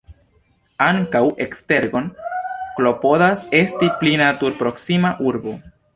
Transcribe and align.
Ankaŭ 0.85 1.21
Esztergom 1.45 2.09
klopodas 2.79 3.45
esti 3.61 3.91
pli 4.01 4.15
natur-proksima 4.23 5.13
urbo. 5.33 5.55